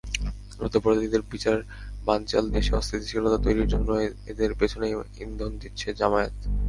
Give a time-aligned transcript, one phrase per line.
[0.57, 1.57] যুদ্ধাপরাধীদের বিচার
[2.05, 3.89] বানচাল, দেশে অস্থিতিশীলতা তৈরির জন্য
[4.31, 4.87] এদের পেছনে
[5.23, 6.35] ইন্ধন দিচ্ছে জামায়াত।